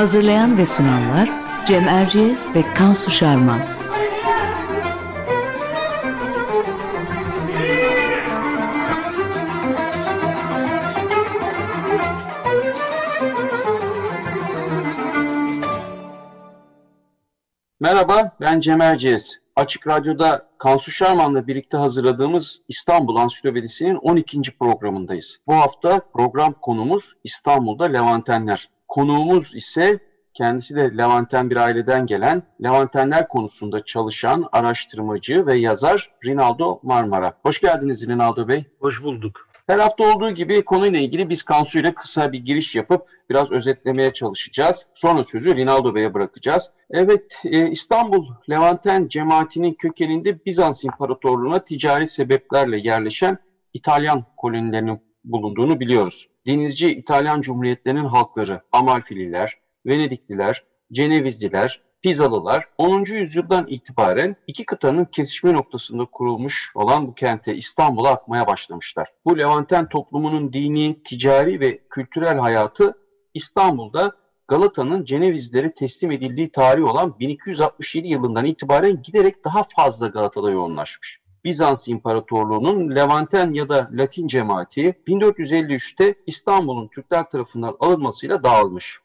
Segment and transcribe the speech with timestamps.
[0.00, 1.30] Hazırlayan ve sunanlar
[1.66, 3.60] Cem Erciyes ve Kansu Şarman.
[17.80, 19.38] Merhaba, ben Cem Erciyes.
[19.56, 24.40] Açık Radyo'da Kansu Şarman'la birlikte hazırladığımız İstanbul Ansiklopedisi'nin 12.
[24.58, 25.38] programındayız.
[25.46, 28.68] Bu hafta program konumuz İstanbul'da Levantenler.
[28.90, 29.98] Konuğumuz ise
[30.34, 37.32] kendisi de Levanten bir aileden gelen, Levantenler konusunda çalışan araştırmacı ve yazar Rinaldo Marmara.
[37.42, 38.64] Hoş geldiniz Rinaldo Bey.
[38.80, 39.48] Hoş bulduk.
[39.66, 44.12] Her hafta olduğu gibi konuyla ilgili biz Kansu ile kısa bir giriş yapıp biraz özetlemeye
[44.12, 44.86] çalışacağız.
[44.94, 46.70] Sonra sözü Rinaldo Bey'e bırakacağız.
[46.90, 53.38] Evet, e, İstanbul Levanten cemaatinin kökeninde Bizans İmparatorluğu'na ticari sebeplerle yerleşen
[53.74, 56.29] İtalyan kolonilerinin bulunduğunu biliyoruz.
[56.50, 63.04] Denizci İtalyan Cumhuriyetlerinin halkları Amalfililer, Venedikliler, Cenevizliler, Pizalılar 10.
[63.04, 69.08] yüzyıldan itibaren iki kıtanın kesişme noktasında kurulmuş olan bu kente İstanbul'a akmaya başlamışlar.
[69.24, 72.98] Bu Levanten toplumunun dini, ticari ve kültürel hayatı
[73.34, 74.12] İstanbul'da
[74.48, 81.19] Galata'nın Cenevizlere teslim edildiği tarih olan 1267 yılından itibaren giderek daha fazla Galata'da yoğunlaşmış.
[81.44, 89.00] Bizans İmparatorluğu'nun Levanten ya da Latin cemaati 1453'te İstanbul'un Türkler tarafından alınmasıyla dağılmış.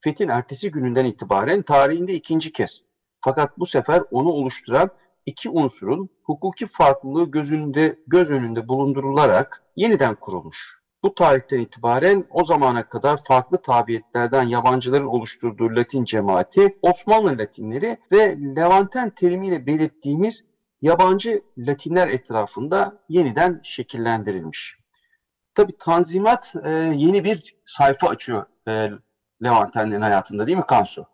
[0.00, 2.82] Fethin ertesi gününden itibaren tarihinde ikinci kez.
[3.20, 4.90] Fakat bu sefer onu oluşturan
[5.26, 10.80] iki unsurun hukuki farklılığı gözünde, göz önünde bulundurularak yeniden kurulmuş.
[11.02, 18.38] Bu tarihten itibaren o zamana kadar farklı tabiyetlerden yabancıların oluşturduğu Latin cemaati, Osmanlı Latinleri ve
[18.56, 20.44] Levanten terimiyle belirttiğimiz
[20.82, 24.76] yabancı Latinler etrafında yeniden şekillendirilmiş.
[25.54, 28.90] Tabi Tanzimat e, yeni bir sayfa açıyor e,
[29.44, 31.06] Levantenlerin hayatında değil mi Kansu?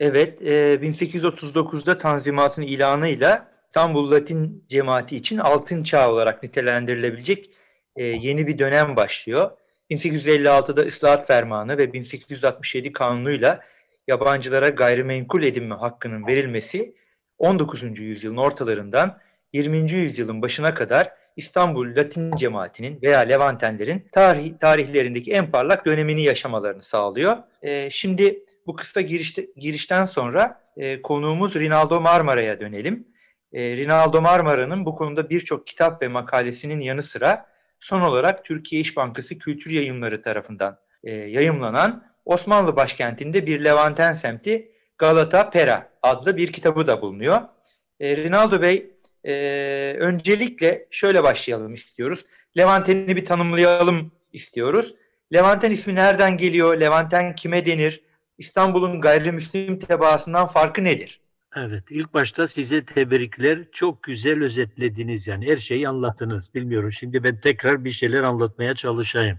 [0.00, 7.50] Evet, e, 1839'da Tanzimat'ın ilanıyla İstanbul Latin cemaati için altın çağ olarak nitelendirilebilecek
[7.96, 9.50] e, yeni bir dönem başlıyor.
[9.90, 13.60] 1856'da ıslahat fermanı ve 1867 kanunuyla
[14.08, 16.94] yabancılara gayrimenkul edinme hakkının verilmesi
[17.40, 17.98] 19.
[17.98, 19.18] yüzyılın ortalarından
[19.52, 19.92] 20.
[19.92, 27.36] yüzyılın başına kadar İstanbul Latin cemaatinin veya Levantenlerin tarih, tarihlerindeki en parlak dönemini yaşamalarını sağlıyor.
[27.62, 33.08] E, şimdi bu kısa girişte, girişten sonra e, konuğumuz Rinaldo Marmara'ya dönelim.
[33.52, 37.46] E, Rinaldo Marmara'nın bu konuda birçok kitap ve makalesinin yanı sıra
[37.78, 44.70] son olarak Türkiye İş Bankası Kültür Yayınları tarafından e, yayımlanan Osmanlı başkentinde bir Levanten semti
[45.00, 47.40] Galata Pera adlı bir kitabı da bulunuyor.
[48.00, 48.90] E, Rinaldo Bey
[49.24, 49.34] e,
[49.98, 52.24] öncelikle şöyle başlayalım istiyoruz.
[52.58, 54.94] Levanten'i bir tanımlayalım istiyoruz.
[55.32, 56.80] Levanten ismi nereden geliyor?
[56.80, 58.00] Levanten kime denir?
[58.38, 61.20] İstanbul'un gayrimüslim tebaasından farkı nedir?
[61.56, 63.58] Evet, ilk başta size tebrikler.
[63.72, 66.54] Çok güzel özetlediniz yani her şeyi anlattınız.
[66.54, 69.38] Bilmiyorum şimdi ben tekrar bir şeyler anlatmaya çalışayım.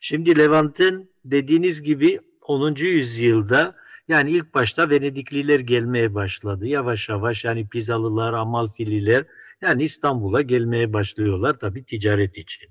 [0.00, 2.74] Şimdi Levanten dediğiniz gibi 10.
[2.74, 6.66] yüzyılda yani ilk başta Venedikliler gelmeye başladı.
[6.66, 9.24] Yavaş yavaş yani Pizalılar, Amalfililer
[9.60, 12.68] yani İstanbul'a gelmeye başlıyorlar tabi ticaret için.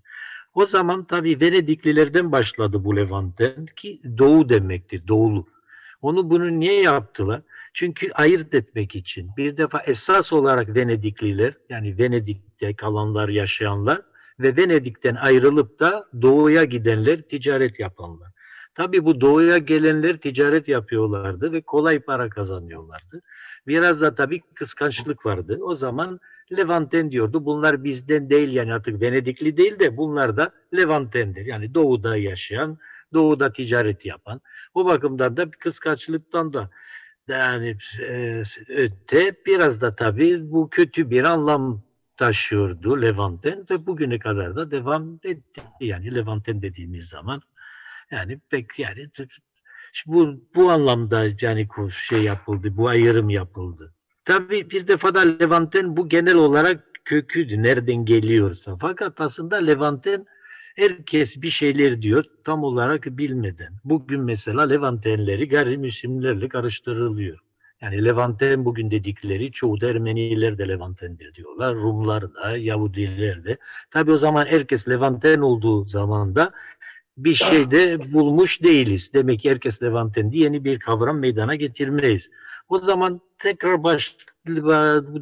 [0.53, 5.47] O zaman tabi Venediklilerden başladı bu Levanten ki doğu demektir, doğulu.
[6.01, 7.41] Onu bunu niye yaptılar?
[7.73, 9.31] Çünkü ayırt etmek için.
[9.37, 14.01] Bir defa esas olarak Venedikliler yani Venedik'te kalanlar, yaşayanlar
[14.39, 18.32] ve Venedik'ten ayrılıp da doğuya gidenler, ticaret yapanlar.
[18.75, 23.21] Tabi bu doğuya gelenler ticaret yapıyorlardı ve kolay para kazanıyorlardı.
[23.67, 25.59] Biraz da tabi kıskançlık vardı.
[25.61, 26.19] O zaman
[26.57, 27.45] Levanten diyordu.
[27.45, 31.45] Bunlar bizden değil yani artık Venedikli değil de bunlar da Levanten'dir.
[31.45, 32.77] Yani doğuda yaşayan,
[33.13, 34.41] doğuda ticaret yapan.
[34.73, 36.69] O bakımdan da kıskançlıktan da
[37.27, 41.81] yani e, öte biraz da tabii bu kötü bir anlam
[42.17, 45.61] taşıyordu Levanten ve bugüne kadar da devam etti.
[45.79, 47.41] Yani Levanten dediğimiz zaman
[48.11, 49.07] yani pek yani
[50.05, 51.67] bu bu anlamda yani
[52.07, 53.93] şey yapıldı, bu ayrım yapıldı.
[54.25, 58.77] Tabii bir defa da Levanten bu genel olarak köküydü, nereden geliyorsa.
[58.77, 60.25] Fakat aslında Levanten
[60.75, 63.73] Herkes bir şeyler diyor tam olarak bilmeden.
[63.83, 67.39] Bugün mesela Levantenleri gayrimüslimlerle karıştırılıyor.
[67.81, 71.75] Yani Levanten bugün dedikleri çoğu da Ermeniler de Levantendir diyorlar.
[71.75, 73.57] Rumlar da, Yahudiler de.
[73.91, 76.51] Tabi o zaman herkes Levanten olduğu zaman da
[77.17, 79.13] bir şey de bulmuş değiliz.
[79.13, 82.29] Demek ki herkes Levanten diye yeni bir kavram meydana getirmeyiz.
[82.69, 84.15] O zaman tekrar baş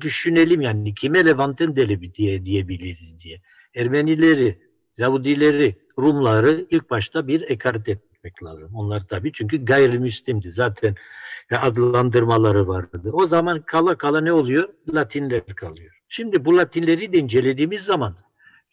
[0.01, 3.41] düşünelim yani kime Levanten deli diye diyebiliriz diye.
[3.75, 4.59] Ermenileri,
[4.97, 8.75] Yahudileri, Rumları ilk başta bir ekart etmek lazım.
[8.75, 10.51] Onlar tabii çünkü gayrimüslimdi.
[10.51, 10.95] Zaten
[11.51, 13.09] adlandırmaları vardı.
[13.13, 14.69] O zaman kala kala ne oluyor?
[14.93, 15.91] Latinler kalıyor.
[16.09, 18.15] Şimdi bu Latinleri de incelediğimiz zaman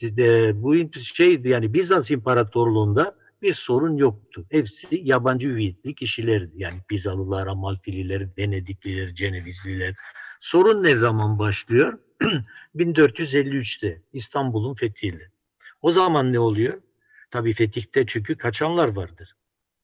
[0.03, 4.47] e, bu şey yani Bizans İmparatorluğu'nda bir sorun yoktu.
[4.51, 6.53] Hepsi yabancı hüviyetli kişilerdi.
[6.57, 9.95] Yani Bizalılar, Amalfililer, Venedikliler, Cenevizliler.
[10.41, 11.99] Sorun ne zaman başlıyor?
[12.77, 15.31] 1453'te İstanbul'un fethiyle.
[15.83, 16.83] O zaman ne oluyor?
[17.31, 19.35] Tabii fetihte çünkü kaçanlar vardır.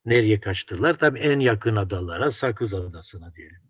[0.05, 0.93] Nereye kaçtılar?
[0.93, 3.61] Tabii en yakın adalara, Sakız Adası'na diyelim.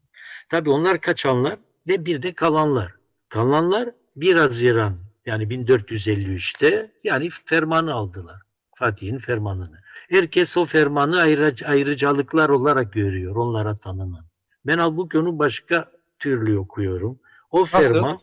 [0.50, 2.94] Tabii onlar kaçanlar ve bir de kalanlar.
[3.30, 8.42] Kalanlar 1 Haziran yani 1453'te yani fermanı aldılar.
[8.76, 9.80] Fatih'in fermanını.
[10.10, 13.36] Herkes o fermanı ayrı, ayrıcalıklar olarak görüyor.
[13.36, 14.26] Onlara tanınan.
[14.66, 17.20] Ben halbuki onu başka türlü okuyorum.
[17.52, 17.78] O Nasıl?
[17.78, 18.20] ferman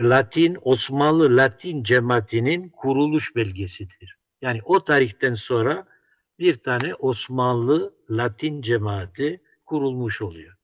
[0.00, 4.16] Latin, Osmanlı Latin cemaatinin kuruluş belgesidir.
[4.42, 5.86] Yani o tarihten sonra
[6.38, 10.57] bir tane Osmanlı Latin cemaati kurulmuş oluyor.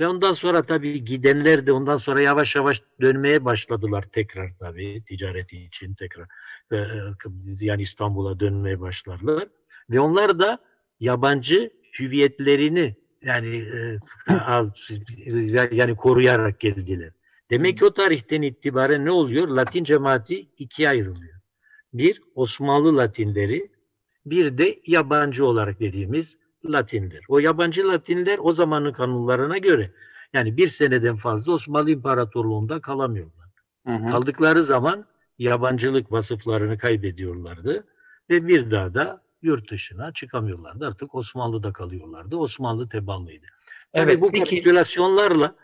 [0.00, 5.58] Ve ondan sonra tabii gidenler de ondan sonra yavaş yavaş dönmeye başladılar tekrar tabii ticareti
[5.58, 6.28] için tekrar
[6.72, 6.76] e,
[7.60, 9.48] yani İstanbul'a dönmeye başladılar.
[9.90, 10.58] Ve onlar da
[11.00, 13.98] yabancı hüviyetlerini yani e,
[15.76, 17.12] yani koruyarak geldiler.
[17.50, 19.48] Demek ki o tarihten itibaren ne oluyor?
[19.48, 21.38] Latin cemaati ikiye ayrılıyor.
[21.92, 23.70] Bir Osmanlı Latinleri,
[24.26, 27.20] bir de yabancı olarak dediğimiz Latinler.
[27.28, 29.90] O yabancı Latinler o zamanın kanunlarına göre
[30.32, 33.48] yani bir seneden fazla Osmanlı İmparatorluğu'nda kalamıyorlar.
[33.86, 34.10] Hı hı.
[34.10, 35.06] Kaldıkları zaman
[35.38, 37.84] yabancılık vasıflarını kaybediyorlardı
[38.30, 40.86] ve bir daha da yurt dışına çıkamıyorlardı.
[40.86, 42.36] Artık Osmanlı'da kalıyorlardı.
[42.36, 43.46] Osmanlı tebaanlıydı.
[43.94, 44.44] Evet, bu peki.
[44.44, 45.54] kapitülasyonlarla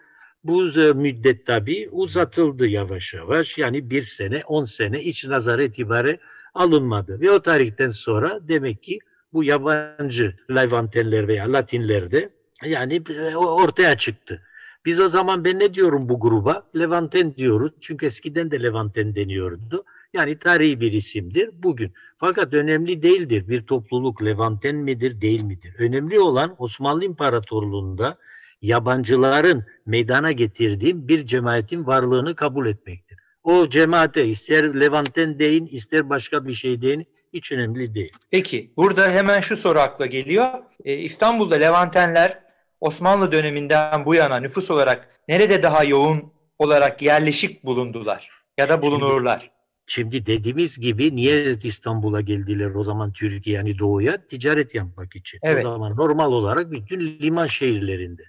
[0.44, 3.58] bu e, müddet tabii uzatıldı yavaş yavaş.
[3.58, 6.18] Yani bir sene, on sene iç nazar itibarı
[6.54, 7.20] alınmadı.
[7.20, 8.98] Ve o tarihten sonra demek ki
[9.34, 12.30] bu yabancı Levantenler veya Latinler de
[12.64, 14.42] yani e, ortaya çıktı.
[14.84, 16.66] Biz o zaman ben ne diyorum bu gruba?
[16.78, 17.72] Levanten diyoruz.
[17.80, 19.84] Çünkü eskiden de Levanten deniyordu.
[20.12, 21.92] Yani tarihi bir isimdir bugün.
[22.18, 23.48] Fakat önemli değildir.
[23.48, 25.74] Bir topluluk Levanten midir, değil midir?
[25.78, 28.18] Önemli olan Osmanlı İmparatorluğu'nda
[28.62, 33.18] yabancıların meydana getirdiği bir cemaatin varlığını kabul etmektir.
[33.44, 38.12] O cemaate ister Levanten deyin, ister başka bir şey deyin, hiç önemli değil.
[38.30, 40.48] Peki burada hemen şu soru akla geliyor.
[40.84, 42.38] Ee, İstanbul'da Levantenler
[42.80, 49.50] Osmanlı döneminden bu yana nüfus olarak nerede daha yoğun olarak yerleşik bulundular ya da bulunurlar?
[49.86, 55.40] Şimdi dediğimiz gibi niye İstanbul'a geldiler o zaman Türkiye yani doğuya ticaret yapmak için.
[55.42, 55.66] Evet.
[55.66, 58.22] O zaman normal olarak bütün liman şehirlerinde.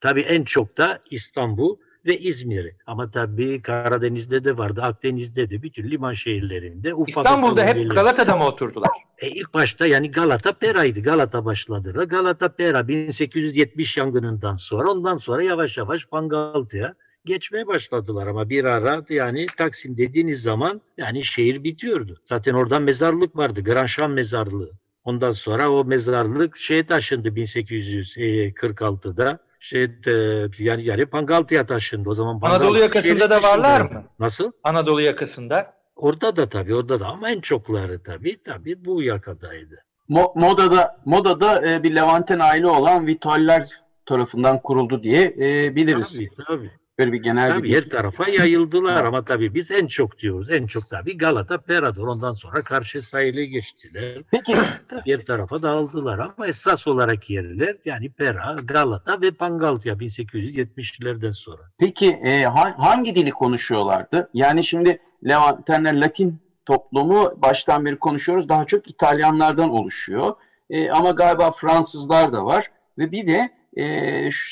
[0.00, 2.72] Tabii en çok da İstanbul ve İzmir.
[2.86, 6.94] Ama tabii Karadeniz'de de vardı, Akdeniz'de de bütün liman şehirlerinde.
[6.94, 8.90] Ufak İstanbul'da hep Galata'da mı oturdular?
[9.18, 11.00] E ilk başta yani Galata Pera'ydı.
[11.00, 12.04] Galata başladılar.
[12.04, 19.04] Galata Pera 1870 yangınından sonra ondan sonra yavaş yavaş Pangaltı'ya geçmeye başladılar ama bir ara
[19.08, 22.20] yani Taksim dediğiniz zaman yani şehir bitiyordu.
[22.24, 23.64] Zaten orada mezarlık vardı.
[23.64, 24.70] Granşan mezarlığı.
[25.04, 29.38] Ondan sonra o mezarlık şeye taşındı 1846'da.
[29.68, 30.12] Şey, e,
[30.58, 32.08] yani yani Pangaltı'ya taşındı.
[32.08, 34.04] O zaman Anadolu Pangaltı yakasında şehri da varlar mı?
[34.18, 34.52] Nasıl?
[34.64, 35.72] Anadolu yakasında.
[35.96, 39.84] Orada da tabii, orada da ama en çokları tabii tabii bu yakadaydı.
[40.10, 43.68] Mo- modada modada e, bir Levanten aile olan Vitaller
[44.06, 46.12] tarafından kuruldu diye e, biliriz.
[46.12, 46.70] Tabii tabii.
[46.98, 50.50] Böyle bir genel Tabii bir her tarafa yayıldılar ama tabii biz en çok diyoruz.
[50.50, 52.06] En çok tabii Galata, Perador.
[52.06, 54.22] Ondan sonra karşı sahile geçtiler.
[54.30, 54.56] Peki
[55.06, 61.62] her tarafa dağıldılar ama esas olarak yerler yani Pera, Galata ve Pangaltya 1870'lerden sonra.
[61.78, 64.30] peki e, ha- hangi dili konuşuyorlardı?
[64.34, 64.98] Yani şimdi
[65.28, 68.48] Levantenler Latin toplumu baştan beri konuşuyoruz.
[68.48, 70.34] Daha çok İtalyanlardan oluşuyor.
[70.70, 73.84] E, ama galiba Fransızlar da var ve bir de e,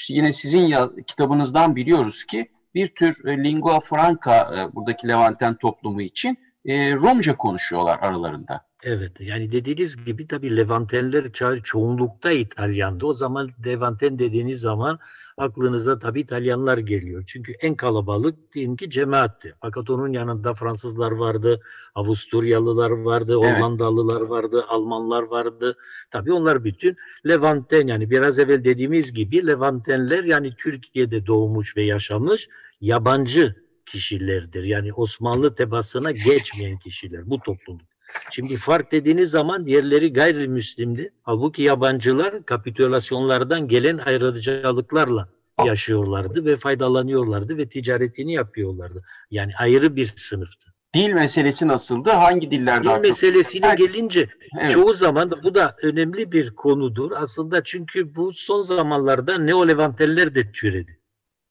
[0.08, 6.02] yine sizin ya, kitabınızdan biliyoruz ki bir tür e, lingua franca e, buradaki Levanten toplumu
[6.02, 8.60] için e, Rumca konuşuyorlar aralarında.
[8.82, 13.06] Evet yani dediğiniz gibi tabii Levantenler ço- çoğunlukta İtalyandı.
[13.06, 14.98] O zaman Levanten dediğiniz zaman
[15.36, 17.24] aklınıza tabii İtalyanlar geliyor.
[17.26, 19.54] Çünkü en kalabalık diyelim ki cemaatti.
[19.60, 21.60] Fakat onun yanında Fransızlar vardı,
[21.94, 23.58] Avusturyalılar vardı, Evet.
[23.58, 25.76] Hollandalılar vardı, Almanlar vardı.
[26.10, 26.96] Tabii onlar bütün
[27.28, 32.48] Levanten yani biraz evvel dediğimiz gibi Levantenler yani Türkiye'de doğmuş ve yaşamış
[32.80, 34.64] yabancı kişilerdir.
[34.64, 37.93] Yani Osmanlı tebaasına geçmeyen kişiler bu topluluk.
[38.30, 41.12] Şimdi fark dediğiniz zaman diğerleri gayrimüslimdi.
[41.22, 45.28] Halbuki yabancılar kapitülasyonlardan gelen ayrıcalıklarla
[45.64, 49.02] yaşıyorlardı ve faydalanıyorlardı ve ticaretini yapıyorlardı.
[49.30, 50.74] Yani ayrı bir sınıftı.
[50.94, 52.10] Dil meselesi nasıldı?
[52.10, 53.04] Hangi diller Dil daha çok?
[53.04, 53.78] meselesine Evet.
[53.78, 54.28] gelince
[54.60, 54.72] Evet.
[54.72, 57.12] çoğu zaman da bu da önemli bir konudur.
[57.16, 61.00] Aslında çünkü bu son zamanlarda neolevanteller de türedi.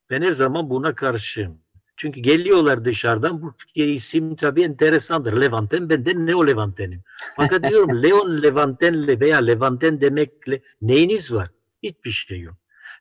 [0.09, 1.57] Ben her zaman buna karşıyım.
[1.97, 5.41] Çünkü geliyorlar dışarıdan bu isim tabii enteresandır.
[5.41, 6.99] Levanten ben de Neo-Levantenim.
[7.35, 11.49] Fakat diyorum Leon Levantenle veya Levanten demekle neyiniz var?
[11.83, 12.55] Hiçbir şey yok.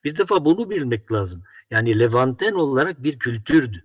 [0.04, 1.42] Bir defa bunu bilmek lazım.
[1.70, 3.84] Yani Levanten olarak bir kültürdü.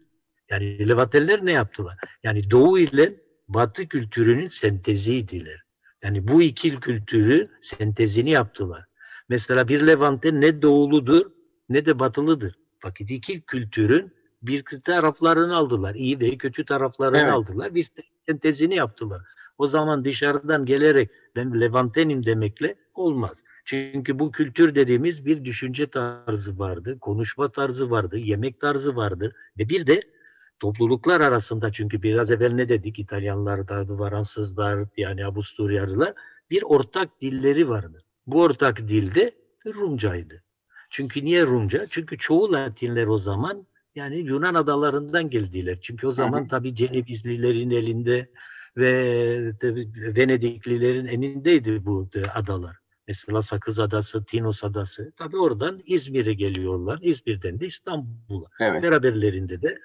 [0.49, 1.97] Yani Levantenler ne yaptılar?
[2.23, 3.15] Yani Doğu ile
[3.47, 5.63] Batı kültürünün senteziydiler.
[6.03, 8.85] Yani bu iki kültürü sentezini yaptılar.
[9.29, 11.31] Mesela bir Levanten ne doğuludur
[11.69, 12.55] ne de batılıdır.
[12.79, 15.95] Fakat iki kültürün bir taraflarını aldılar.
[15.95, 17.31] iyi ve kötü taraflarını Evet.
[17.33, 17.75] aldılar.
[17.75, 17.87] Bir
[18.25, 19.21] sentezini yaptılar.
[19.57, 23.43] O zaman dışarıdan gelerek ben Levantenim demekle olmaz.
[23.65, 29.69] Çünkü bu kültür dediğimiz bir düşünce tarzı vardı, konuşma tarzı vardı, yemek tarzı vardı ve
[29.69, 30.01] bir de
[30.59, 36.13] topluluklar arasında çünkü biraz evvel ne dedik İtalyanlar da Fransızlar yani Avusturyalılar
[36.49, 38.03] bir ortak dilleri vardı.
[38.27, 39.31] Bu ortak dilde
[39.65, 40.43] Rumcaydı.
[40.89, 41.85] Çünkü niye Rumca?
[41.89, 43.65] Çünkü çoğu Latinler o zaman
[43.97, 45.77] yani Yunan adalarından geldiler.
[45.81, 48.29] Çünkü o zaman tabii Cenevizlilerin elinde
[48.77, 48.91] ve
[50.15, 52.75] Venediklilerin elindeydi bu de- adalar.
[53.07, 55.11] Mesela Sakız Adası, Tinos Adası.
[55.17, 56.99] Tabii oradan İzmir'e geliyorlar.
[57.01, 58.47] İzmir'den de İstanbul'a.
[58.59, 58.83] Evet.
[58.83, 59.77] Beraberlerinde de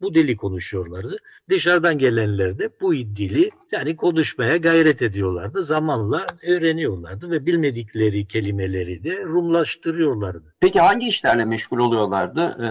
[0.00, 1.16] bu dili konuşuyorlardı.
[1.48, 5.64] Dışarıdan gelenler de bu dili yani konuşmaya gayret ediyorlardı.
[5.64, 10.54] Zamanla öğreniyorlardı ve bilmedikleri kelimeleri de Rumlaştırıyorlardı.
[10.60, 12.68] Peki hangi işlerle meşgul oluyorlardı e,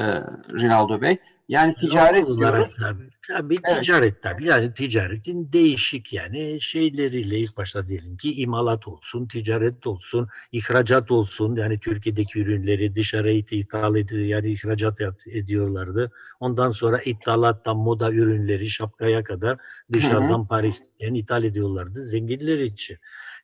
[0.60, 1.18] Rinaldo Bey?
[1.48, 2.76] Yani ticaret olarak diyoruz.
[2.80, 3.84] Tabii, tabii Evet.
[3.84, 4.46] ticaret tabii.
[4.46, 11.56] Yani ticaretin değişik yani şeyleriyle ilk başta diyelim ki imalat olsun, ticaret olsun, ihracat olsun.
[11.56, 16.12] Yani Türkiye'deki ürünleri dışarıya ithal ediyor yani ihracat ediyorlardı.
[16.40, 19.58] Ondan sonra ithalattan moda ürünleri şapkaya kadar
[19.94, 22.98] dışarıdan Paris'ten ithal ediyorlardı zenginler için.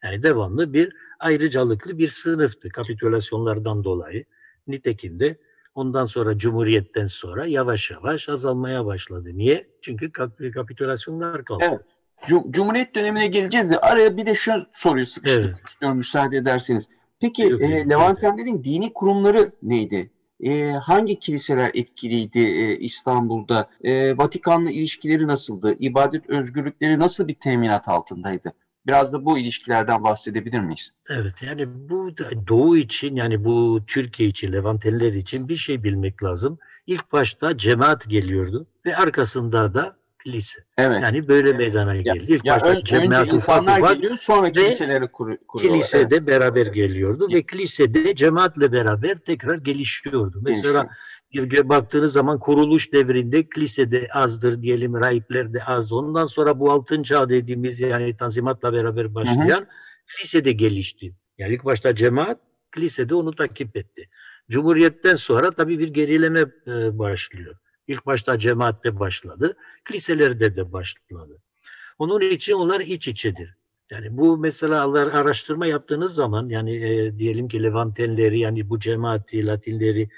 [0.04, 4.26] Yani devamlı bir ayrıcalıklı bir sınıftı kapitülasyonlardan dolayı.
[4.68, 5.38] Nitekim de
[5.76, 9.30] ondan sonra Cumhuriyet'ten sonra yavaş yavaş azalmaya başladı.
[9.34, 9.68] Niye?
[9.82, 11.64] Çünkü kap- kapitülasyonlar kaldı.
[11.70, 11.82] Evet.
[12.28, 15.70] Cum- Cumhuriyet dönemine geleceğiz de araya bir de şu soruyu sıkıştırmak Evet.
[15.70, 16.90] istiyorum müsaade ederseniz.
[17.22, 20.12] Peki Yok, e, Levantenlerin dini kurumları neydi?
[20.44, 23.70] E, hangi kiliseler etkiliydi e, İstanbul'da?
[23.84, 25.76] E, Vatikan'la ilişkileri nasıldı?
[25.80, 28.54] İbadet özgürlükleri nasıl bir teminat altındaydı?
[28.88, 30.92] Biraz da bu ilişkilerden bahsedebilir miyiz?
[31.10, 32.12] Evet yani bu
[32.48, 36.60] Doğu için yani bu Türkiye için, Levantenler için bir şey bilmek lazım.
[36.88, 40.60] İlk başta cemaat geliyordu ve arkasında da kilise.
[40.78, 41.00] Evet.
[41.04, 42.26] Yani böyle meydana geldi.
[42.28, 45.80] İlk Ya başta ön- cemaat önce ufak insanlar ufak geliyor sonra kiliseleri kur, kuruyorlar.
[45.82, 50.40] kilisede beraber geliyordu ve kilisede cemaatle beraber tekrar gelişiyordu.
[50.42, 50.90] Mesela
[51.32, 51.70] Gelişiyor.
[51.70, 55.92] baktığınız zaman kuruluş devrinde kilisede azdır diyelim, rahipler de az.
[55.92, 59.68] Ondan sonra bu altın çağ dediğimiz yani tanzimatla beraber başlayan
[60.18, 61.16] kilisede gelişti.
[61.38, 62.40] Yani ilk başta cemaat
[62.76, 64.10] kilisede onu takip etti.
[64.50, 67.56] Cumhuriyetten sonra tabii bir gerileme e, başlıyor.
[67.88, 71.42] İlk başta cemaatte başladı, kiliselerde de başladı.
[72.00, 73.56] Onun için onlar iç içedir.
[73.92, 80.10] Yani bu mesela araştırma yaptığınız zaman yani e, diyelim ki Levantenleri yani bu cemaati, Latinleri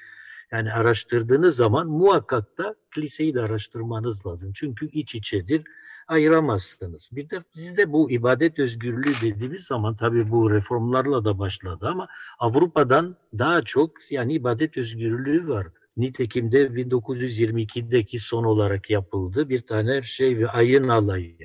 [0.52, 4.52] yani araştırdığınız zaman muhakkak da kiliseyi de araştırmanız lazım.
[4.56, 5.64] Çünkü iç içedir
[6.08, 7.10] ayıramazsınız.
[7.12, 12.08] Bir de bizde bu ibadet özgürlüğü dediğimiz zaman tabii bu reformlarla da başladı ama
[12.40, 15.80] Avrupa'dan daha çok yani ibadet özgürlüğü vardı.
[15.98, 21.38] Nitekim de 1922'deki son olarak yapıldı bir tane şey ve ayın alayı.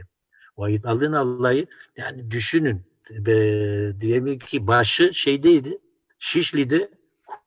[0.57, 1.66] O ayın alın alayı
[1.97, 5.78] yani düşünün ve diyelim ki başı şeydeydi
[6.19, 6.90] Şişli'de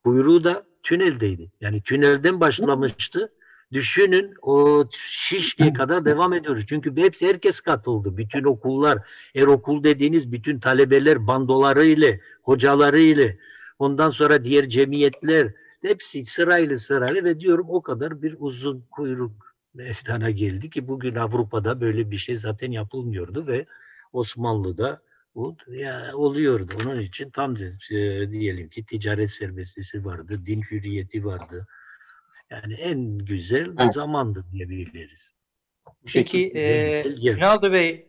[0.04, 1.52] kuyruğu da tüneldeydi.
[1.62, 3.32] Yani tünelden başlamıştı.
[3.72, 6.66] Düşünün o Şişli'ye kadar devam ediyoruz.
[6.68, 8.18] Çünkü hepsi herkes katıldı.
[8.18, 8.98] Bütün okullar,
[9.36, 13.38] er okul dediğiniz bütün talebeler bandoları ile, hocaları ile,
[13.80, 20.30] ondan sonra diğer cemiyetler hepsi sırayla sırayla ve diyorum o kadar bir uzun kuyruk meydana
[20.30, 23.66] geldi ki bugün Avrupa'da böyle bir şey zaten yapılmıyordu ve
[24.14, 25.02] Osmanlı'da
[25.36, 26.74] bu ya, oluyordu.
[26.82, 31.68] Onun için tam e, diyelim ki ticaret serbestisi vardı, din hürriyeti vardı.
[32.50, 33.94] Yani en güzel Evet.
[33.94, 35.32] zamandı diyebiliriz.
[36.14, 37.04] Peki e.
[37.04, 38.08] Rinaldo Bey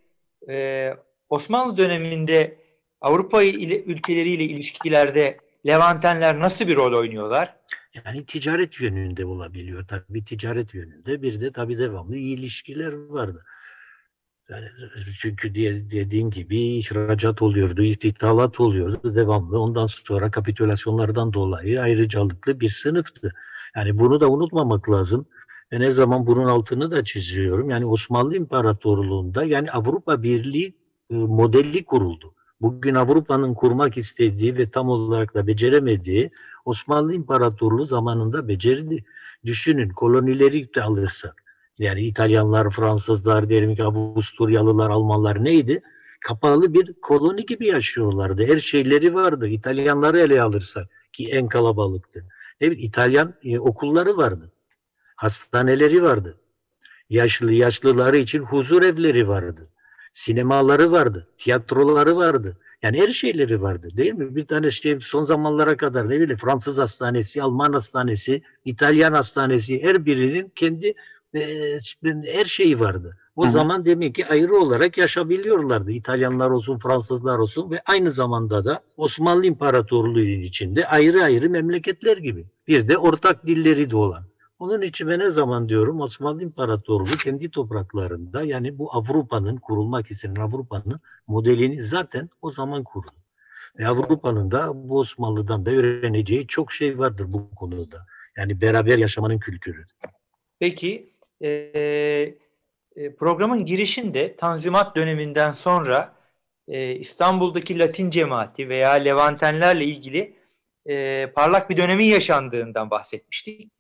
[0.49, 0.91] e,
[1.29, 2.59] Osmanlı döneminde
[3.01, 7.57] Avrupa ile ülkeleriyle ilişkilerde Levantenler nasıl bir rol oynuyorlar?
[7.95, 11.23] Yani ticaret yönünde olabiliyor tabii ticaret yönünde.
[11.23, 13.45] Bir de tabii devamlı iyi ilişkiler vardı.
[15.21, 19.61] Çünkü diye, dediğin gibi ihracat oluyordu, ithalat oluyordu devamlı.
[19.61, 23.33] Ondan sonra kapitülasyonlardan dolayı ayrıcalıklı bir sınıftı.
[23.77, 25.27] Yani bunu da unutmamak lazım.
[25.73, 27.71] Ben her zaman bunun altını da çiziyorum.
[27.71, 30.77] Yani Osmanlı İmparatorluğu'nda yani Avrupa Birliği
[31.11, 32.35] e, modeli kuruldu.
[32.61, 36.31] Bugün Avrupa'nın kurmak istediği ve tam olarak da beceremediği
[36.65, 39.05] Osmanlı İmparatorluğu zamanında becerdi.
[39.45, 41.43] Düşünün kolonileri de alırsak.
[41.79, 45.83] Yani İtalyanlar, Fransızlar, diyelim ki Avusturyalılar, Almanlar neydi?
[46.21, 48.47] Kapalı bir koloni gibi yaşıyorlardı.
[48.47, 49.49] Her şeyleri vardı.
[49.49, 52.25] İtalyanları ele alırsak ki en kalabalıktı.
[52.61, 54.53] Evet, İtalyan e, okulları vardı.
[55.17, 56.39] Hastaneleri vardı.
[57.11, 59.69] Yaşlı yaşlıları için huzur evleri vardı.
[60.15, 61.29] Sinemaları vardı.
[61.39, 62.57] Tiyatroları vardı.
[62.83, 64.37] Yani her şeyleri vardı değil mi?
[64.37, 70.07] Bir tane şey son zamanlara kadar ne bileyim Fransız hastanesi, Alman hastanesi, İtalyan hastanesi her
[70.07, 70.95] birinin kendi
[71.35, 71.79] e,
[72.27, 73.17] her şeyi vardı.
[73.37, 75.91] O Hı zaman demek ki ayrı olarak yaşabiliyorlardı.
[75.93, 82.47] İtalyanlar olsun, Fransızlar olsun ve aynı zamanda da Osmanlı İmparatorluğu içinde ayrı ayrı memleketler gibi.
[82.69, 84.25] Bir de ortak dilleri de olan.
[84.59, 90.41] Onun için ben her zaman diyorum Osmanlı İmparatorluğu kendi topraklarında yani bu Avrupa'nın kurulmak istenen
[90.41, 93.11] Avrupa'nın modelini zaten o zaman kurdu.
[93.79, 98.07] Ve Avrupa'nın da bu Osmanlı'dan da öğreneceği çok şey vardır bu konuda.
[98.37, 99.85] Yani beraber yaşamanın kültürü.
[100.59, 101.49] Peki e,
[102.97, 106.15] e, programın girişinde Tanzimat döneminden sonra
[106.69, 110.37] e, İstanbul'daki Latin cemaati veya Levantenlerle ilgili
[110.87, 113.71] e, parlak bir dönemin yaşandığından bahsetmiştik.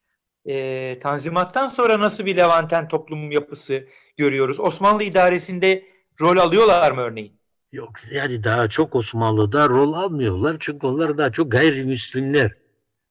[0.46, 4.60] E, Tanzimattan sonra nasıl bir Levanten toplum yapısı görüyoruz?
[4.60, 5.84] Osmanlı idaresinde
[6.20, 7.40] rol alıyorlar mı örneğin?
[7.72, 12.52] Yok yani daha çok Osmanlı'da rol almıyorlar çünkü onlar daha çok gayrimüslimler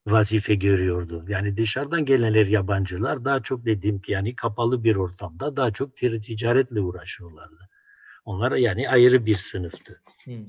[0.07, 1.25] vazife görüyordu.
[1.27, 6.79] Yani dışarıdan gelenler yabancılar daha çok dediğim ki yani kapalı bir ortamda daha çok ticaretle
[6.79, 7.69] uğraşıyorlardı.
[8.25, 10.01] Onlar yani ayrı bir sınıftı.
[10.23, 10.47] Hmm.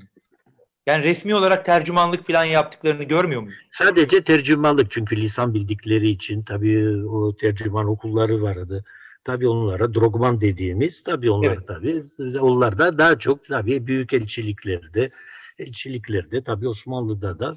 [0.87, 3.59] Yani resmi olarak tercümanlık falan yaptıklarını görmüyor muyuz?
[3.71, 8.85] Sadece tercümanlık çünkü lisan bildikleri için tabii o tercüman okulları vardı.
[9.25, 11.69] Tabii onlara drogman dediğimiz tabii onlar Evet.
[11.69, 12.05] tabii
[12.41, 15.11] onlar da daha çok tabii büyük elçiliklerde
[15.59, 17.57] elçiliklerde tabii Osmanlı'da da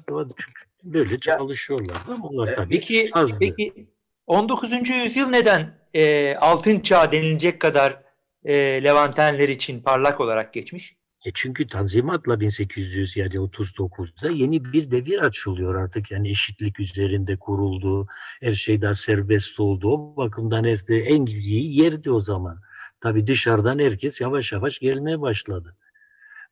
[0.84, 3.36] böyle çalışıyorlardı ama onlar tabii Peki, azdı.
[3.40, 3.86] peki
[4.26, 4.72] 19.
[4.90, 8.02] yüzyıl neden e, altın çağ denilecek kadar
[8.44, 10.97] e, Levantenler için parlak olarak geçmiş?
[11.26, 16.10] E çünkü Tanzimat'la 1800 yani 39'da yeni bir devir açılıyor artık.
[16.10, 18.06] Yani eşitlik üzerinde kuruldu.
[18.40, 19.88] Her şey daha serbest oldu.
[19.90, 22.60] O bakımdan işte en iyi yerdi o zaman.
[23.00, 25.76] Tabii dışarıdan herkes yavaş yavaş gelmeye başladı.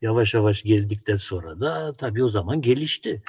[0.01, 3.23] Yavaş yavaş geldikten sonra da tabii o zaman gelişti.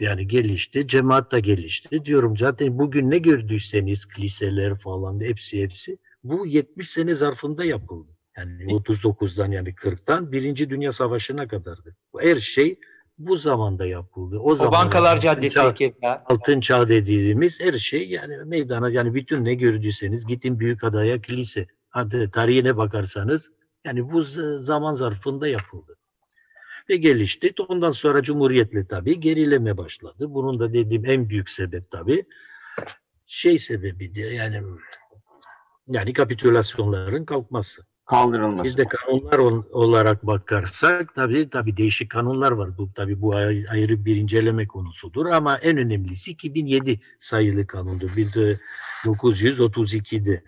[0.00, 2.04] Yani gelişti, cemaat da gelişti.
[2.04, 8.10] Diyorum zaten bugün ne gördüyseniz liseler falan hepsi hepsi bu 70 sene zarfında yapıldı.
[8.36, 11.96] Yani 39'dan yani 40'tan Birinci Dünya Savaşı'na kadardı.
[12.18, 12.78] Her şey
[13.18, 14.38] bu zamanda yapıldı.
[14.38, 16.24] O, O zaman Bankalar Caddesi keza.
[16.26, 21.66] altın çağ dediğimiz her şey yani meydana yani bütün ne gördüyseniz gidin Büyükada'ya kilise.
[21.88, 23.50] Hadi tarihine bakarsanız
[23.84, 24.22] yani bu
[24.58, 25.96] zaman zarfında yapıldı.
[26.90, 27.52] Ve gelişti.
[27.68, 30.26] Ondan sonra Cumhuriyet'le tabii gerileme başladı.
[30.28, 32.24] Bunun da dediğim en büyük sebep tabii
[33.26, 34.62] şey sebebidir yani
[35.88, 37.82] yani kapitülasyonların kalkması.
[38.06, 38.64] Kaldırılması.
[38.64, 42.70] Biz de kanunlar ol- olarak bakarsak tabii tabii değişik kanunlar var.
[42.78, 48.10] Bu tabii bu ay- ayrı bir inceleme konusudur ama en önemlisi 2007 sayılı kanundur.
[48.16, 48.58] Biz de
[49.04, 50.42] 932'de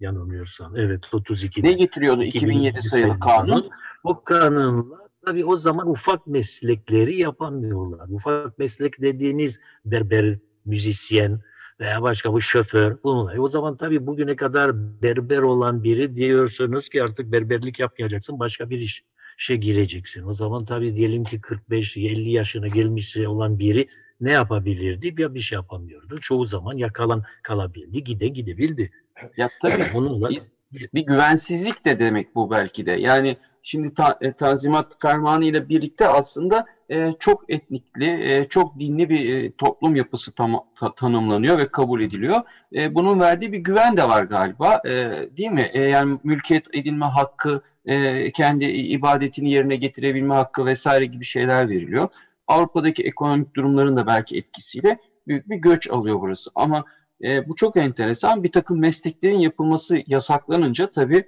[0.00, 0.76] yanılmıyorsam.
[0.76, 1.68] Evet 32'de.
[1.68, 3.70] Ne getiriyordu 2007 sayılı kanun?
[4.04, 8.08] O kanunla tabii o zaman ufak meslekleri yapamıyorlar.
[8.08, 11.40] Ufak meslek dediğiniz berber, müzisyen
[11.80, 13.34] veya başka bu şoför bunlar.
[13.34, 18.70] E o zaman tabii bugüne kadar berber olan biri diyorsunuz ki artık berberlik yapmayacaksın başka
[18.70, 19.04] bir iş
[19.38, 20.22] işe gireceksin.
[20.26, 23.88] O zaman tabii diyelim ki 45-50 yaşına gelmiş olan biri
[24.20, 25.14] ne yapabilirdi?
[25.22, 26.18] Ya bir şey yapamıyordu.
[26.20, 28.90] Çoğu zaman yakalan kalabildi, gide gidebildi.
[29.36, 30.52] Ya tabii Onunla biz-
[30.94, 32.90] bir güvensizlik de demek bu belki de.
[32.90, 39.08] Yani şimdi ta, e, Tanzimat Fermanı ile birlikte aslında e, çok etnikli, e, çok dinli
[39.08, 42.40] bir e, toplum yapısı tam, ta- tanımlanıyor ve kabul ediliyor.
[42.74, 44.90] E, bunun verdiği bir güven de var galiba, e,
[45.36, 45.70] değil mi?
[45.72, 52.08] E, yani mülkiyet edinme hakkı e, kendi ibadetini yerine getirebilme hakkı vesaire gibi şeyler veriliyor.
[52.46, 56.50] Avrupa'daki ekonomik durumların da belki etkisiyle büyük bir göç alıyor burası.
[56.54, 56.84] Ama
[57.24, 58.44] e, bu çok enteresan.
[58.44, 61.24] Bir takım mesleklerin yapılması yasaklanınca tabii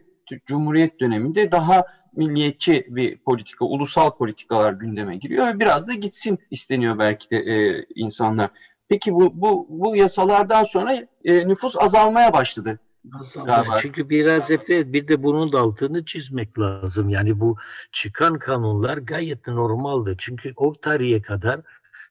[0.47, 1.85] Cumhuriyet döneminde daha
[2.17, 7.85] milliyetçi bir politika, ulusal politikalar gündeme giriyor ve biraz da gitsin isteniyor belki de e,
[7.95, 8.51] insanlar.
[8.89, 12.79] Peki bu, bu, bu yasalardan sonra e, nüfus azalmaya başladı.
[13.21, 13.47] Azalma.
[13.47, 13.79] Galiba.
[13.83, 17.09] Çünkü biraz evet bir de bunun da altını çizmek lazım.
[17.09, 17.57] Yani bu
[17.93, 20.15] çıkan kanunlar gayet normaldi.
[20.19, 21.61] Çünkü o tarihe kadar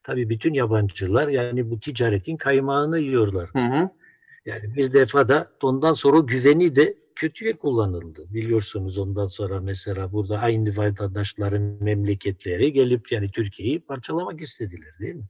[0.03, 3.49] tabii bütün yabancılar yani bu ticaretin kaymağını yiyorlar.
[3.53, 3.89] Hı hı.
[4.45, 8.25] Yani bir defa da ondan sonra güveni de kötüye kullanıldı.
[8.29, 15.27] Biliyorsunuz ondan sonra mesela burada aynı vatandaşların memleketleri gelip yani Türkiye'yi parçalamak istediler değil mi?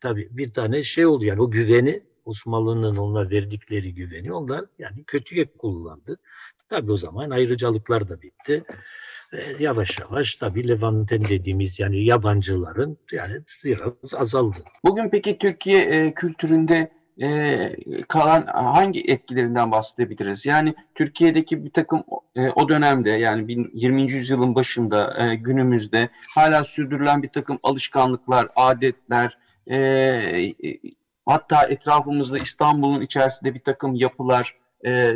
[0.00, 5.44] Tabii bir tane şey oldu yani o güveni Osmanlı'nın ona verdikleri güveni onlar yani kötüye
[5.44, 6.18] kullandı.
[6.68, 8.64] Tabii o zaman ayrıcalıklar da bitti.
[9.32, 14.58] Ee, yavaş yavaş tabii Levanten dediğimiz yani yabancıların yani biraz azaldı.
[14.84, 17.72] Bugün peki Türkiye e, kültüründe e,
[18.08, 20.46] kalan hangi etkilerinden bahsedebiliriz?
[20.46, 22.02] Yani Türkiye'deki bir takım
[22.36, 24.12] e, o dönemde yani bin- 20.
[24.12, 30.52] yüzyılın başında e, günümüzde hala sürdürülen bir takım alışkanlıklar, adetler, e, e,
[31.26, 35.12] hatta etrafımızda İstanbul'un içerisinde bir takım yapılar, e,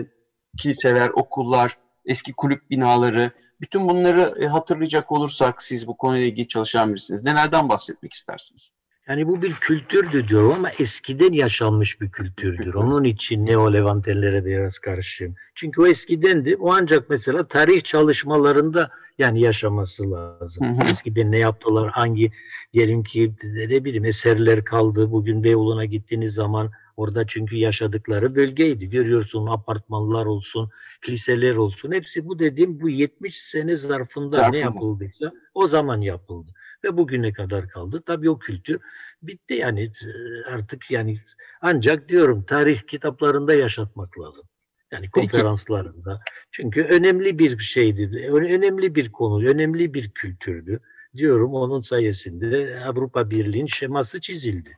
[0.59, 3.31] kiliseler, okullar, eski kulüp binaları,
[3.61, 7.25] bütün bunları e, hatırlayacak olursak siz bu konuyla ilgili çalışan birisiniz.
[7.25, 8.71] Nelerden bahsetmek istersiniz?
[9.09, 12.57] Yani bu bir kültürdür diyorum ama eskiden yaşanmış bir kültürdür.
[12.57, 12.75] Kültür.
[12.75, 15.35] Onun için Neo-Levantenlere biraz karşıyım.
[15.55, 16.57] Çünkü o eskidendi.
[16.57, 20.67] O ancak mesela tarih çalışmalarında yani yaşaması lazım.
[20.67, 20.91] Hı hı.
[20.91, 22.33] Eskiden ne yaptılar, hangi
[22.73, 25.13] diyelim ki ne bileyim eserler kaldı.
[25.13, 28.91] Bugün Beyoğlu'na gittiğiniz zaman orada çünkü yaşadıkları bölgeydi.
[28.91, 30.71] Görüyorsun apartmanlar olsun,
[31.03, 31.93] kiliseler olsun.
[31.93, 34.51] Hepsi bu dediğim bu 70 sene zarfında Zarfında.
[34.51, 36.53] ne yapıldıysa o zaman yapıldı
[36.85, 38.03] ve bugüne kadar kaldı.
[38.07, 38.81] Tabii o kültür
[39.23, 40.11] bitti yani e,
[40.51, 41.21] artık yani
[41.61, 44.45] ancak diyorum tarih kitaplarında yaşatmak lazım.
[44.93, 45.29] Yani Peki.
[45.29, 46.21] konferanslarında.
[46.51, 50.81] Çünkü önemli bir şeydi, önemli bir konu, önemli bir kültürdü.
[51.17, 54.77] Diyorum onun sayesinde Avrupa Birliği'nin şeması çizildi.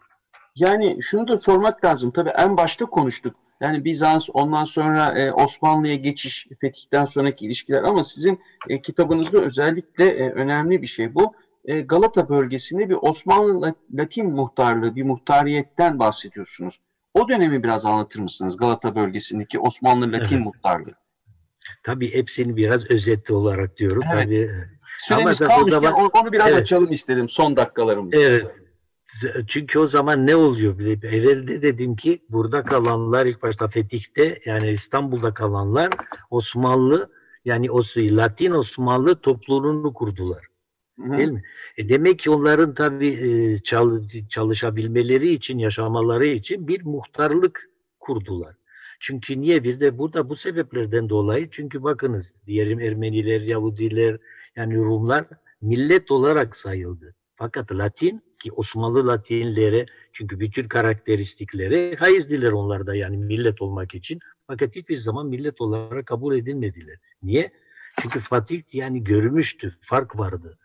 [0.57, 2.11] Yani şunu da sormak lazım.
[2.11, 3.37] Tabii en başta konuştuk.
[3.61, 10.05] Yani Bizans, ondan sonra e, Osmanlı'ya geçiş, fetihten sonraki ilişkiler ama sizin e, kitabınızda özellikle
[10.05, 11.35] e, önemli bir şey bu.
[11.65, 16.81] E, Galata bölgesinde bir Osmanlı La- Latin muhtarlığı, bir muhtariyetten bahsediyorsunuz.
[17.15, 18.57] O dönemi biraz anlatır mısınız?
[18.57, 20.47] Galata bölgesindeki Osmanlı Latin Evet.
[20.47, 20.95] muhtarlığı.
[21.83, 24.03] Tabii hepsini biraz özetli olarak diyorum.
[24.15, 24.25] Evet.
[24.25, 24.51] Tabii
[25.01, 26.59] Süremiz tabii o kalmışken zaman- onu- biraz Evet.
[26.63, 28.17] açalım istedim son dakikalarımızda.
[28.17, 28.47] Evet.
[29.49, 30.79] Çünkü o zaman ne oluyor?
[30.79, 35.89] Bir de Evvelde dedim ki burada kalanlar ilk başta Fetih'te yani İstanbul'da kalanlar
[36.31, 37.11] Osmanlı
[37.45, 40.47] yani o Latin Osmanlı topluluğunu kurdular.
[40.99, 41.19] Hı hı.
[41.19, 41.43] Değil mi?
[41.77, 48.55] E demek ki onların tabii e, çal- çalışabilmeleri için, yaşamaları için bir muhtarlık kurdular.
[49.01, 54.17] Çünkü niye bir de burada bu sebeplerden dolayı çünkü bakınız diyelim Ermeniler, Yahudiler
[54.57, 55.25] yani Rumlar
[55.61, 57.15] millet olarak sayıldı.
[57.37, 64.19] Fakat Latin ki Osmanlı Latinlere çünkü bütün karakteristikleri hayızdiler onlarda yani millet olmak için.
[64.47, 66.97] Fakat hiçbir zaman millet olarak kabul edilmediler.
[67.23, 67.51] Niye?
[68.03, 70.59] Çünkü Fatih yani görmüştü, fark vardı.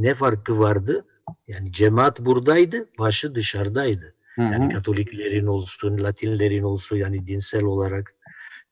[0.00, 1.04] Ne farkı vardı?
[1.48, 4.14] Yani cemaat buradaydı, başı dışarıdaydı.
[4.34, 4.52] Hı hı.
[4.52, 8.14] Yani Katoliklerin olsun, Latinlerin olsun yani dinsel olarak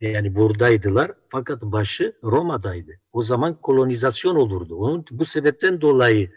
[0.01, 2.93] yani buradaydılar fakat başı Roma'daydı.
[3.13, 4.77] O zaman kolonizasyon olurdu.
[4.77, 6.31] Onun bu sebepten dolayı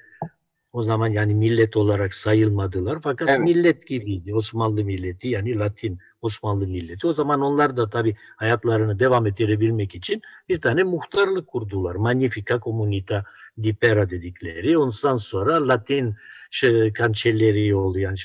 [0.73, 3.39] o zaman yani millet olarak sayılmadılar fakat Evet.
[3.39, 4.36] millet gibiydi.
[4.36, 7.07] Osmanlı milleti yani Latin Osmanlı milleti.
[7.07, 11.95] O zaman onlar da tabii hayatlarını devam ettirebilmek için bir tane muhtarlık kurdular.
[11.95, 13.25] Magnifica Comunita
[13.63, 14.77] di Pera dedikleri.
[14.77, 16.15] Ondan sonra Latin
[16.51, 18.17] şey, kançelleri oldu yani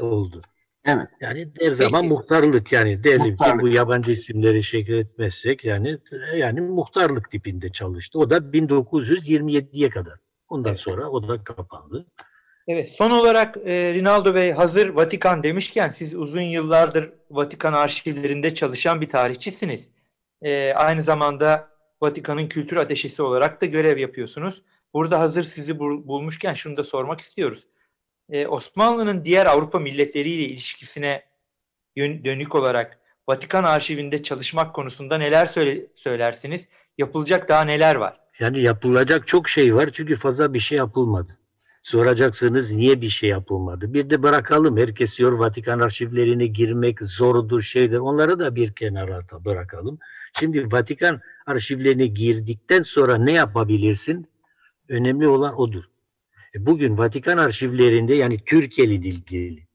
[0.00, 0.40] oldu.
[0.84, 1.08] Evet.
[1.20, 2.14] Yani her zaman Peki.
[2.14, 5.98] muhtarlık yani diyelim ki bu yabancı isimleri şekil etmezsek yani
[6.36, 8.18] yani muhtarlık tipinde çalıştı.
[8.18, 10.14] O da 1927'ye kadar.
[10.48, 10.80] Ondan Evet.
[10.80, 12.06] sonra o da kapandı.
[12.68, 19.00] Evet, son olarak e, Rinaldo Bey hazır Vatikan demişken siz uzun yıllardır Vatikan arşivlerinde çalışan
[19.00, 19.88] bir tarihçisiniz.
[20.42, 21.68] E, aynı zamanda
[22.02, 24.62] Vatikan'ın kültür ateşesi olarak da görev yapıyorsunuz.
[24.94, 27.66] Burada hazır sizi bul- bulmuşken şunu da sormak istiyoruz.
[28.30, 31.22] E, Osmanlı'nın diğer Avrupa milletleriyle ilişkisine
[31.96, 36.68] dönük olarak Vatikan arşivinde çalışmak konusunda neler söyle- söylersiniz?
[36.98, 38.20] Yapılacak daha neler var?
[38.40, 41.32] Yani yapılacak çok şey var çünkü fazla bir şey yapılmadı.
[41.82, 43.94] Soracaksınız niye bir şey yapılmadı?
[43.94, 44.76] Bir de bırakalım.
[44.76, 47.98] Herkes diyor Vatikan arşivlerine girmek zordur şeydir.
[47.98, 49.98] Onları da bir kenara da bırakalım.
[50.40, 54.28] Şimdi Vatikan arşivlerine girdikten sonra ne yapabilirsin?
[54.88, 55.84] Önemli olan odur.
[56.54, 59.66] E, Bugün Vatikan arşivlerinde yani Türkiye ile ilgili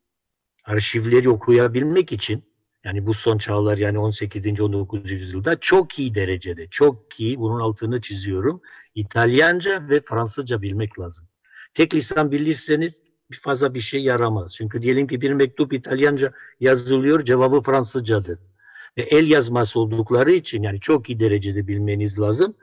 [0.65, 2.43] arşivleri okuyabilmek için
[2.83, 4.59] yani bu son çağlar yani 18.
[4.61, 5.11] 19.
[5.11, 8.61] yüzyılda çok iyi derecede, çok iyi bunun altını çiziyorum.
[8.95, 11.25] İtalyanca ve Fransızca bilmek lazım.
[11.73, 13.01] Tek lisan bilirseniz
[13.41, 14.55] fazla bir şey yaramaz.
[14.55, 18.39] Çünkü diyelim ki bir mektup İtalyanca yazılıyor, cevabı Fransızcadır.
[18.97, 22.55] Ve el yazması oldukları için yani çok iyi derecede bilmeniz lazım.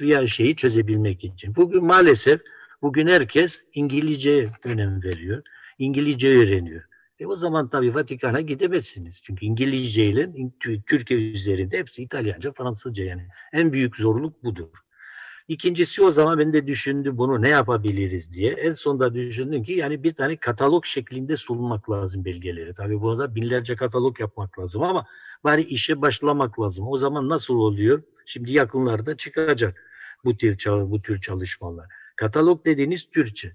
[0.00, 1.56] Yani şeyi çözebilmek için.
[1.56, 2.40] Bugün maalesef
[2.82, 5.42] bugün herkes İngilizceye önem veriyor.
[5.78, 6.82] İngilizce öğreniyor.
[7.18, 9.22] E o zaman tabii Vatikan'a gidemezsiniz.
[9.22, 10.30] Çünkü İngilizce ile
[10.86, 13.28] Türkiye üzerinde hepsi İtalyanca, Fransızca yani.
[13.52, 14.68] En büyük zorluk budur.
[15.48, 18.52] İkincisi o zaman ben de düşündüm bunu ne yapabiliriz diye.
[18.52, 22.74] En sonunda düşündüm ki yani bir tane katalog şeklinde sunmak lazım belgeleri.
[22.74, 25.06] Tabii burada binlerce katalog yapmak lazım ama
[25.44, 26.88] bari işe başlamak lazım.
[26.88, 28.02] O zaman nasıl oluyor?
[28.26, 29.82] Şimdi yakınlarda çıkacak
[30.24, 31.86] bu tür, bu tür çalışmalar.
[32.16, 33.52] Katalog dediğiniz Türkçe.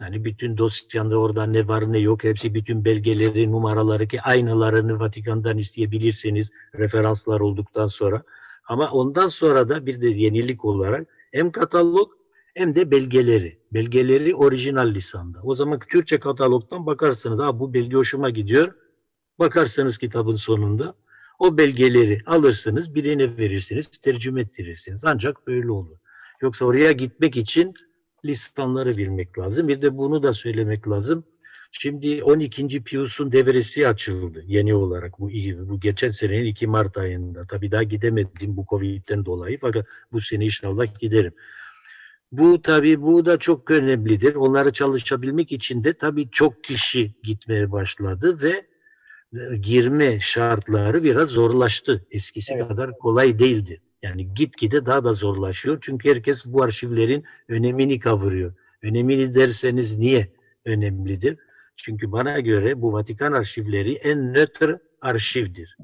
[0.00, 5.58] Yani bütün dosyanda orada ne var ne yok hepsi bütün belgeleri, numaraları ki aynılarını Vatikan'dan
[5.58, 8.22] isteyebilirseniz referanslar olduktan sonra.
[8.68, 12.12] Ama ondan sonra da bir de yenilik olarak hem katalog
[12.54, 13.58] hem de belgeleri.
[13.72, 15.40] Belgeleri orijinal lisanda.
[15.42, 18.74] O zaman Türkçe katalogdan bakarsınız ha bu belge hoşuma gidiyor.
[19.38, 20.94] Bakarsınız kitabın sonunda
[21.38, 25.00] o belgeleri alırsınız birine verirsiniz tercüme ettirirsiniz.
[25.04, 25.96] Ancak böyle olur.
[26.42, 27.74] Yoksa oraya gitmek için
[28.24, 29.68] listanları bilmek lazım.
[29.68, 31.24] Bir de bunu da söylemek lazım.
[31.72, 32.84] Şimdi 12.
[32.84, 35.30] Pius'un devresi açıldı yeni olarak bu
[35.68, 37.46] bu geçen senenin 2 Mart ayında.
[37.46, 41.32] Tabii daha gidemedim bu Covid'den dolayı fakat bu sene inşallah giderim.
[42.32, 44.34] Bu tabii bu da çok önemlidir.
[44.34, 48.66] Onları çalışabilmek için de tabii çok kişi gitmeye başladı ve
[49.60, 52.06] girme şartları biraz zorlaştı.
[52.10, 52.68] Eskisi evet.
[52.68, 53.80] kadar kolay değildi.
[54.04, 55.78] Yani gitgide daha da zorlaşıyor.
[55.80, 58.52] Çünkü herkes bu arşivlerin önemini kavuruyor.
[58.82, 60.32] Önemini derseniz niye
[60.64, 61.38] önemlidir?
[61.76, 65.76] Çünkü bana göre bu Vatikan arşivleri en nötr arşivdir.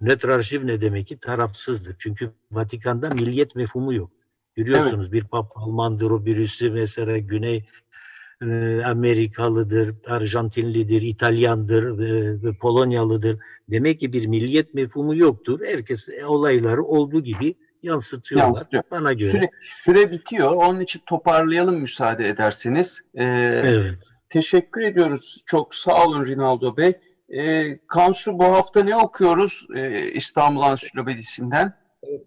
[0.00, 1.18] Nötr arşiv ne demek ki?
[1.18, 1.96] Tarafsızdır.
[1.98, 4.10] Çünkü Vatikan'da milliyet mefhumu yok.
[4.56, 5.12] Görüyorsunuz evet.
[5.12, 7.60] bir pap Almandır, o birisi mesela Güney
[8.42, 13.38] e, Amerikalıdır, Arjantinlidir, İtalyandır, e, Polonyalıdır.
[13.70, 15.60] Demek ki bir milliyet mefhumu yoktur.
[15.64, 18.46] Herkes olayları olduğu gibi yansıtıyorlar.
[18.46, 18.82] Yansıtıyor.
[18.90, 19.30] Bana göre.
[19.30, 20.52] Süre, süre bitiyor.
[20.52, 23.02] Onun için toparlayalım müsaade ederseniz.
[23.14, 23.24] Ee,
[23.64, 23.98] evet.
[24.28, 25.42] Teşekkür ediyoruz.
[25.46, 26.92] Çok sağ olun Rinaldo Bey.
[27.28, 31.72] Ee, Kansu bu hafta ne okuyoruz ee, İstanbul Ansiklopedisinden?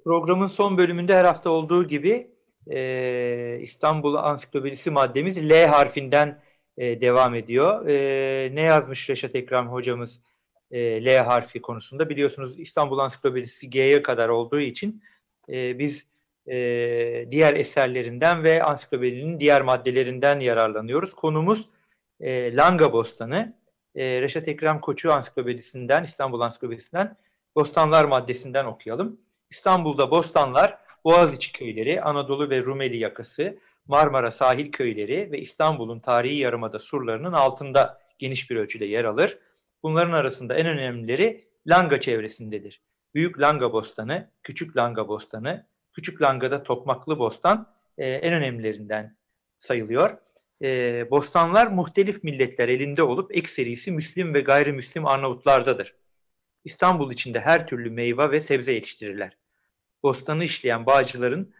[0.04, 2.32] Programın son bölümünde her hafta olduğu gibi
[2.68, 6.42] e, İstanbul Ansiklopedisi maddemiz L harfinden
[6.78, 7.88] e, devam ediyor.
[7.88, 10.20] E, ne yazmış Reşat Ekrem hocamız
[10.72, 12.10] e, L harfi konusunda?
[12.10, 15.04] Biliyorsunuz İstanbul Ansiklopedisi G'ye kadar olduğu için
[15.50, 16.08] e, biz
[16.48, 16.56] e,
[17.32, 21.14] diğer eserlerinden ve ansiklopedinin diğer maddelerinden yararlanıyoruz.
[21.14, 21.70] Konumuz
[22.20, 23.58] e, Langa Bostanı.
[23.96, 27.18] E, Reşat Ekrem Koçu Ansiklopedisinden, İstanbul Ansiklopedisinden
[27.56, 29.20] Bostanlar maddesinden okuyalım.
[29.50, 36.80] İstanbul'da bostanlar Boğaziçi köyleri, Anadolu ve Rumeli yakası, Marmara sahil köyleri ve İstanbul'un tarihi yarımada
[36.80, 39.38] surlarının altında geniş bir ölçüde yer alır.
[39.84, 42.82] Bunların arasında en önemlileri Langa çevresindedir.
[43.16, 47.68] Büyük Langa Bostanı, Küçük Langa Bostanı, Küçük Langa'da Tokmaklı Bostan
[47.98, 49.16] e, en önemlilerinden
[49.60, 50.18] sayılıyor.
[50.62, 50.68] E,
[51.12, 55.96] bostanlar muhtelif milletler elinde olup ekserisi Müslim ve gayrimüslim Arnavutlardadır.
[56.66, 59.38] İstanbul içinde her türlü meyve ve sebze yetiştirirler.
[60.04, 61.54] Bostanı işleyen bağcıların,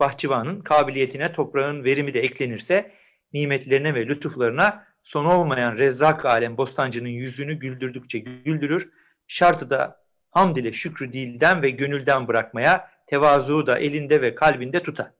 [0.00, 2.92] bahçıvanın kabiliyetine toprağın verimi de eklenirse
[3.32, 8.90] nimetlerine ve lütuflarına son olmayan rezzak alem bostancının yüzünü güldürdükçe güldürür.
[9.26, 10.07] Şartı da
[10.38, 15.10] hamd ile şükrü dilden ve gönülden bırakmaya, tevazu da elinde ve kalbinde tutar.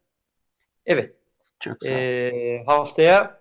[0.87, 1.15] Evet.
[1.61, 3.41] Çok sağ e, haftaya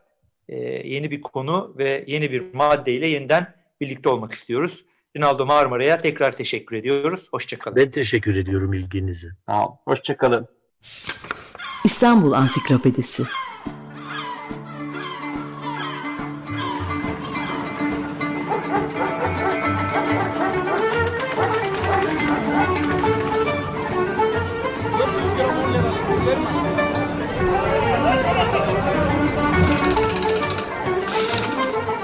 [0.50, 0.56] e,
[0.88, 4.86] yeni bir konu ve yeni bir maddeyle yeniden birlikte olmak istiyoruz.
[5.18, 7.28] Rinaldo Marmara'ya tekrar teşekkür ediyoruz.
[7.32, 7.76] Hoşçakalın.
[7.76, 9.28] Ben teşekkür ediyorum ilginizi.
[9.86, 10.48] Hoşçakalın.
[11.84, 13.24] İstanbul Ansiklopedisi